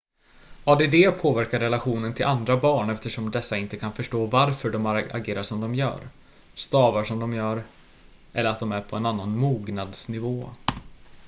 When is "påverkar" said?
1.21-1.59